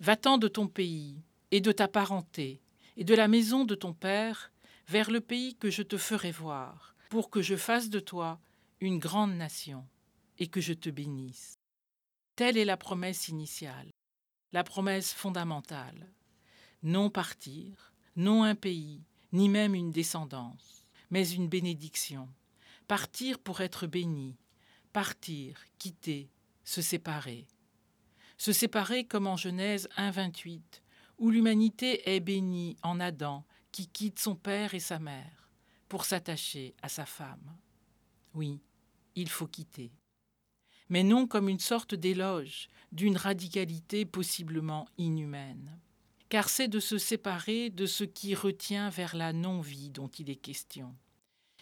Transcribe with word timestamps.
Va-t'en 0.00 0.38
de 0.38 0.48
ton 0.48 0.66
pays 0.66 1.22
et 1.50 1.60
de 1.60 1.72
ta 1.72 1.86
parenté 1.86 2.62
et 2.96 3.04
de 3.04 3.14
la 3.14 3.28
maison 3.28 3.64
de 3.64 3.74
ton 3.74 3.92
père 3.92 4.50
vers 4.88 5.10
le 5.10 5.20
pays 5.20 5.54
que 5.56 5.70
je 5.70 5.82
te 5.82 5.98
ferai 5.98 6.32
voir, 6.32 6.96
pour 7.10 7.28
que 7.28 7.42
je 7.42 7.54
fasse 7.54 7.90
de 7.90 8.00
toi 8.00 8.40
une 8.80 8.98
grande 8.98 9.34
nation 9.34 9.86
et 10.38 10.46
que 10.46 10.62
je 10.62 10.72
te 10.72 10.88
bénisse. 10.88 11.58
Telle 12.34 12.56
est 12.56 12.64
la 12.64 12.78
promesse 12.78 13.28
initiale, 13.28 13.90
la 14.52 14.64
promesse 14.64 15.12
fondamentale. 15.12 16.10
Non 16.82 17.10
partir, 17.10 17.92
non 18.16 18.42
un 18.42 18.54
pays, 18.54 19.04
ni 19.32 19.50
même 19.50 19.74
une 19.74 19.92
descendance, 19.92 20.86
mais 21.10 21.28
une 21.28 21.48
bénédiction. 21.48 22.26
Partir 22.88 23.38
pour 23.38 23.60
être 23.60 23.86
béni, 23.86 24.38
partir, 24.94 25.60
quitter, 25.78 26.30
se 26.64 26.80
séparer. 26.80 27.46
Se 28.40 28.54
séparer 28.54 29.04
comme 29.04 29.26
en 29.26 29.36
Genèse 29.36 29.86
1.28, 29.98 30.62
où 31.18 31.28
l'humanité 31.28 32.08
est 32.08 32.20
bénie 32.20 32.78
en 32.82 32.98
Adam, 32.98 33.44
qui 33.70 33.86
quitte 33.86 34.18
son 34.18 34.34
père 34.34 34.72
et 34.72 34.80
sa 34.80 34.98
mère 34.98 35.50
pour 35.90 36.06
s'attacher 36.06 36.74
à 36.80 36.88
sa 36.88 37.04
femme. 37.04 37.54
Oui, 38.32 38.62
il 39.14 39.28
faut 39.28 39.46
quitter. 39.46 39.92
Mais 40.88 41.02
non 41.02 41.26
comme 41.26 41.50
une 41.50 41.58
sorte 41.58 41.94
d'éloge 41.94 42.70
d'une 42.92 43.18
radicalité 43.18 44.06
possiblement 44.06 44.88
inhumaine. 44.96 45.78
Car 46.30 46.48
c'est 46.48 46.68
de 46.68 46.80
se 46.80 46.96
séparer 46.96 47.68
de 47.68 47.84
ce 47.84 48.04
qui 48.04 48.34
retient 48.34 48.88
vers 48.88 49.16
la 49.16 49.34
non-vie 49.34 49.90
dont 49.90 50.08
il 50.08 50.30
est 50.30 50.36
question. 50.36 50.96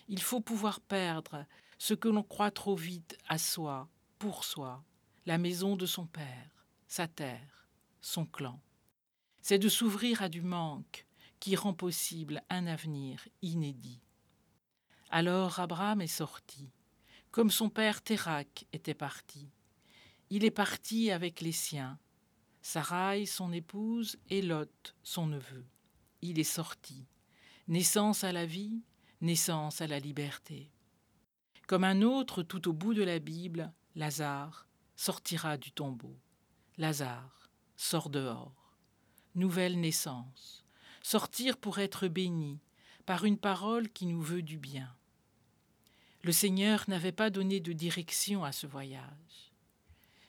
Il 0.07 0.23
faut 0.23 0.41
pouvoir 0.41 0.81
perdre 0.81 1.45
ce 1.77 1.95
que 1.95 2.07
l'on 2.07 2.23
croit 2.23 2.53
trop 2.53 2.77
vite 2.77 3.19
à 3.27 3.37
soi, 3.37 3.89
pour 4.21 4.45
soi, 4.45 4.85
la 5.27 5.39
maison 5.39 5.75
de 5.75 5.85
son 5.85 6.07
père, 6.07 6.58
sa 6.89 7.07
terre, 7.07 7.69
son 8.01 8.25
clan. 8.25 8.61
C'est 9.43 9.59
de 9.59 9.69
s'ouvrir 9.69 10.23
à 10.23 10.29
du 10.29 10.41
manque 10.41 11.07
qui 11.39 11.55
rend 11.55 11.75
possible 11.75 12.43
un 12.49 12.67
avenir 12.67 13.29
inédit. 13.43 14.01
Alors 15.11 15.61
Abraham 15.61 16.01
est 16.01 16.07
sorti, 16.07 16.71
comme 17.31 17.51
son 17.51 17.69
père 17.69 18.03
Térac 18.03 18.67
était 18.73 18.95
parti. 18.95 19.51
Il 20.31 20.45
est 20.45 20.51
parti 20.51 21.11
avec 21.11 21.41
les 21.41 21.53
siens, 21.53 21.99
Sarai 22.63 23.27
son 23.27 23.53
épouse 23.53 24.19
et 24.29 24.43
Lot 24.43 24.95
son 25.03 25.27
neveu. 25.27 25.65
Il 26.23 26.39
est 26.39 26.45
sorti, 26.45 27.07
naissance 27.69 28.25
à 28.25 28.33
la 28.33 28.47
vie, 28.47 28.83
naissance 29.21 29.81
à 29.81 29.87
la 29.87 29.99
liberté. 29.99 30.71
Comme 31.67 31.85
un 31.85 32.03
autre 32.03 32.43
tout 32.43 32.67
au 32.69 32.73
bout 32.73 32.95
de 32.95 33.03
la 33.03 33.19
Bible, 33.19 33.73
Lazare 33.95 34.67
sortira 34.97 35.57
du 35.59 35.71
tombeau. 35.71 36.19
Lazare 36.79 37.51
sort 37.77 38.09
dehors. 38.09 38.77
Nouvelle 39.35 39.81
naissance. 39.81 40.65
Sortir 41.03 41.57
pour 41.57 41.81
être 41.81 42.07
béni 42.07 42.61
par 43.05 43.25
une 43.25 43.37
parole 43.37 43.89
qui 43.89 44.07
nous 44.07 44.23
veut 44.23 44.43
du 44.43 44.59
bien. 44.59 44.95
Le 46.23 46.31
Seigneur 46.31 46.85
n'avait 46.87 47.11
pas 47.11 47.31
donné 47.31 47.59
de 47.59 47.73
direction 47.73 48.45
à 48.45 48.53
ce 48.53 48.69
voyage. 48.69 49.53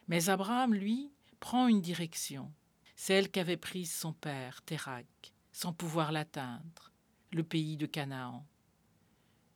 Mais 0.07 0.29
Abraham, 0.29 0.73
lui, 0.73 1.11
prend 1.39 1.67
une 1.67 1.81
direction, 1.81 2.51
celle 2.95 3.29
qu'avait 3.29 3.55
prise 3.55 3.93
son 3.93 4.13
père, 4.13 4.63
Térac, 4.63 5.33
sans 5.51 5.71
pouvoir 5.71 6.11
l'atteindre, 6.11 6.91
le 7.31 7.43
pays 7.43 7.77
de 7.77 7.85
Canaan. 7.85 8.43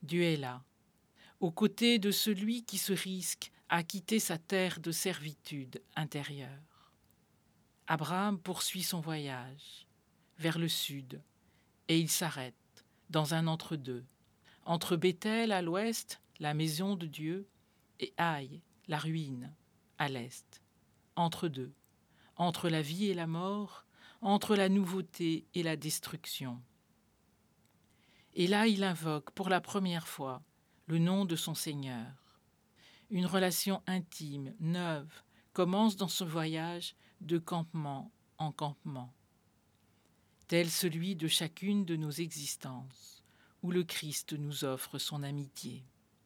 Dieu 0.03 0.21
est 0.21 0.37
là, 0.37 0.63
aux 1.39 1.51
côtés 1.51 1.97
de 1.97 2.11
celui 2.11 2.63
qui 2.63 2.77
se 2.77 2.93
risque 2.93 3.51
à 3.69 3.81
quitter 3.81 4.19
sa 4.19 4.37
terre 4.37 4.79
de 4.79 4.91
servitude 4.91 5.81
intérieure. 5.95 6.72
Abraham 7.93 8.39
poursuit 8.39 8.81
son 8.81 9.01
voyage 9.01 9.85
vers 10.39 10.57
le 10.57 10.67
sud, 10.67 11.21
et 11.87 11.99
il 11.99 12.09
s'arrête 12.09 12.55
dans 13.11 13.35
un 13.35 13.45
entre-deux, 13.45 14.03
entre 14.65 14.95
Bethel 14.95 15.51
à 15.51 15.61
l'ouest, 15.61 16.19
la 16.39 16.55
maison 16.55 16.95
de 16.95 17.05
Dieu, 17.05 17.47
et 17.99 18.11
Haï, 18.17 18.63
la 18.87 18.97
ruine, 18.97 19.53
à 19.99 20.09
l'est, 20.09 20.63
entre 21.15 21.47
deux, 21.47 21.71
entre 22.35 22.67
la 22.67 22.81
vie 22.81 23.11
et 23.11 23.13
la 23.13 23.27
mort, 23.27 23.85
entre 24.21 24.55
la 24.55 24.69
nouveauté 24.69 25.45
et 25.53 25.61
la 25.61 25.75
destruction. 25.75 26.59
Et 28.33 28.47
là 28.47 28.65
il 28.65 28.83
invoque 28.83 29.29
pour 29.29 29.49
la 29.49 29.61
première 29.61 30.07
fois 30.07 30.41
le 30.87 30.97
nom 30.97 31.25
de 31.25 31.35
son 31.35 31.53
Seigneur. 31.53 32.39
Une 33.11 33.27
relation 33.27 33.83
intime, 33.85 34.55
neuve, 34.59 35.21
commence 35.53 35.95
dans 35.95 36.07
ce 36.07 36.23
voyage 36.23 36.95
de 37.23 37.37
campement 37.37 38.11
en 38.37 38.51
campement, 38.51 39.13
tel 40.47 40.69
celui 40.69 41.15
de 41.15 41.27
chacune 41.27 41.85
de 41.85 41.95
nos 41.95 42.11
existences, 42.11 43.23
où 43.61 43.71
le 43.71 43.83
Christ 43.83 44.33
nous 44.33 44.65
offre 44.65 44.99
son 44.99 45.23
amitié. 45.23 45.83